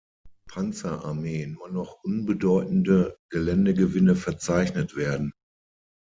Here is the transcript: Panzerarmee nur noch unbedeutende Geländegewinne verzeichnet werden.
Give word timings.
Panzerarmee 0.49 1.45
nur 1.45 1.69
noch 1.69 2.03
unbedeutende 2.03 3.19
Geländegewinne 3.29 4.15
verzeichnet 4.15 4.95
werden. 4.95 5.31